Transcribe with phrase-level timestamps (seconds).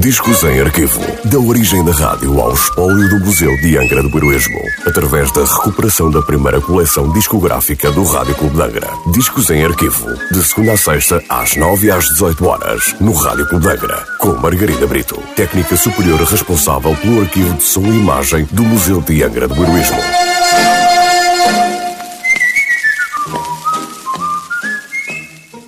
[0.00, 0.98] Discos em arquivo.
[1.26, 4.58] Da origem da rádio ao espólio do Museu de Angra do Heroísmo.
[4.86, 8.88] Através da recuperação da primeira coleção discográfica do Rádio Clube de Angra.
[9.12, 10.06] Discos em arquivo.
[10.30, 12.96] De segunda a sexta, às 9 às 18 horas.
[12.98, 14.06] No Rádio Clube de Angra.
[14.18, 15.22] Com Margarida Brito.
[15.36, 20.00] Técnica superior responsável pelo arquivo de som e imagem do Museu de Angra do Heroísmo.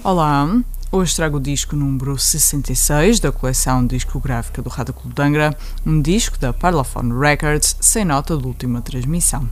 [0.03, 0.49] Olá,
[0.97, 6.01] hoje trago o disco número 66 da coleção discográfica do Rádio Clube de Angra, um
[6.01, 9.49] disco da Parlophone Records sem nota de última transmissão.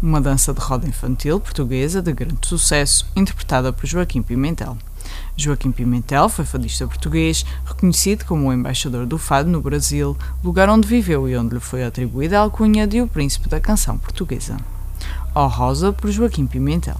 [0.00, 4.78] Uma dança de roda infantil portuguesa de grande sucesso, interpretada por Joaquim Pimentel.
[5.36, 10.86] Joaquim Pimentel foi fadista português, reconhecido como o embaixador do fado no Brasil, lugar onde
[10.86, 14.56] viveu e onde lhe foi atribuída a alcunha de o príncipe da canção portuguesa.
[15.34, 16.96] Ó Rosa por Joaquim Pimentel.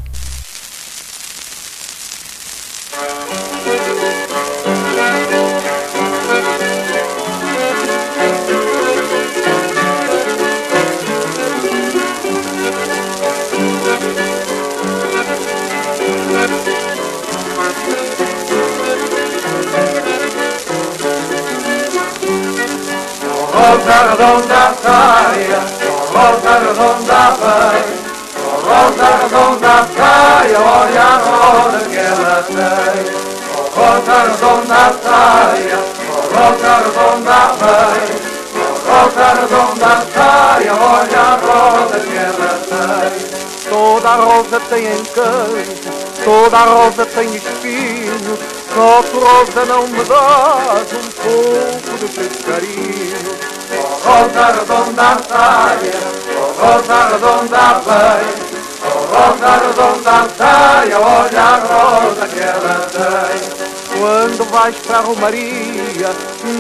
[23.66, 25.60] Rosa redonda saia,
[26.12, 27.86] rosa redonda vem,
[28.62, 33.26] rosa redonda saia, olha a roda que ela tem.
[33.76, 35.78] Rosa redonda saia,
[36.32, 38.08] rosa redonda vem,
[38.86, 43.46] rosa redonda saia, olha a roda que ela tem.
[43.68, 45.90] Toda a rosa tem encanto,
[46.24, 48.38] toda a rosa tem espinho,
[48.72, 53.55] só tu rosa não me dás um pouco do teu carinho.
[53.68, 55.98] Rosa redonda saia,
[56.38, 56.98] oh, rosa
[57.84, 58.26] vem,
[58.84, 59.16] oh,
[59.80, 63.66] rosa saia, olha a rosa que ela tem.
[63.98, 66.10] Quando vais para a Romaria,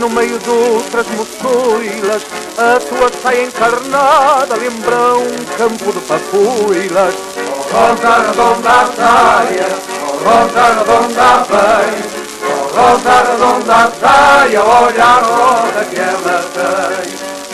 [0.00, 2.22] no meio de outras moçoilas,
[2.58, 7.14] a tua saia encarnada lembra um campo de papoilas.
[7.38, 9.68] Oh, rosa redonda saia,
[10.02, 12.02] oh, rosa redonda vem,
[12.42, 16.45] oh, rosa redonda saia, olha a roda que ela.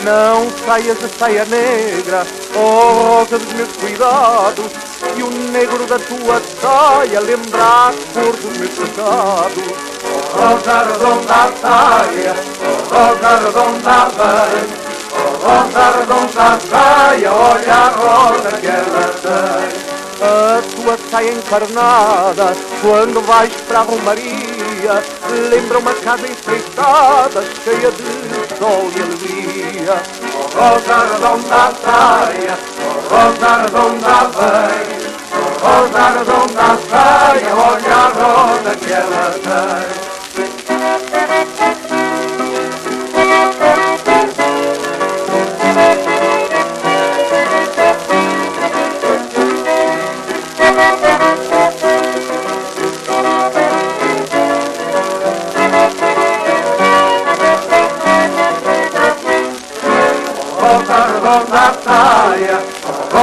[0.03, 4.71] Não saias a saia negra, oh rosa dos meus cuidados,
[5.15, 9.63] e o negro da tua saia lembra a cor dos meus pecados.
[10.03, 14.67] Oh, rosa redonda saia, oh, rosa redonda vem,
[15.13, 19.82] oh, rosa redonda saia, olha a rosa que ela tem.
[20.25, 25.03] A tua saia encarnada, quando vais para a Romaria,
[25.49, 30.01] lembra uma casa enfeitada, cheia de sol e alegria.
[30.33, 34.95] Oh, rosa redonda saia, oh, rosa redonda vem,
[35.35, 40.23] oh, rosa redonda saia, olha a roda que ela tem.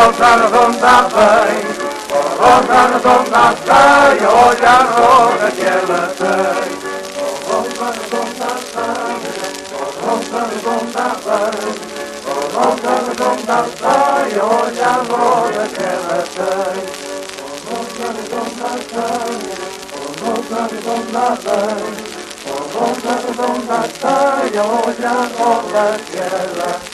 [0.00, 1.60] Rosa redonda vem,
[2.40, 6.70] rosa redonda saia, olha a roda que ela tem.
[7.46, 9.32] Rosa redonda saia,
[10.00, 11.70] rosa redonda vem,
[12.54, 16.80] rosa redonda saia, olha a roda que ela tem.
[17.68, 19.54] Rosa redonda saia,
[20.22, 21.92] rosa redonda vem,
[22.72, 26.89] rosa redonda saia, olha a roda que ela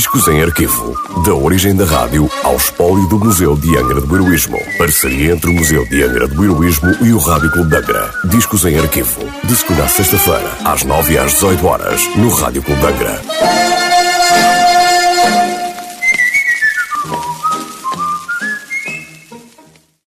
[0.00, 0.94] Discos em arquivo.
[1.26, 4.56] Da origem da rádio ao espólio do Museu de Angra do Heroísmo.
[4.78, 8.10] Parceria entre o Museu de Angra do Heroísmo e o Rádio Clube de Angra.
[8.24, 9.20] Discos em arquivo.
[9.44, 13.69] De segunda a sexta-feira, às 9 e às 18 horas, no Rádio Clube de Angra.